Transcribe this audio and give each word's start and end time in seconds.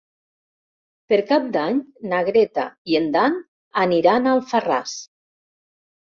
Per 1.11 1.17
Cap 1.31 1.43
d'Any 1.57 1.75
na 2.13 2.21
Greta 2.29 2.63
i 2.93 2.97
en 2.99 3.05
Dan 3.17 3.35
aniran 3.83 4.25
a 4.25 4.33
Alfarràs. 4.39 4.95